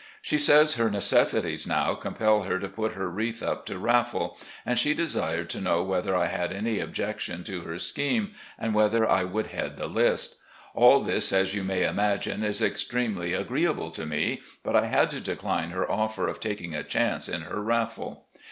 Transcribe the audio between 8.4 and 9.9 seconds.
and whether I would head the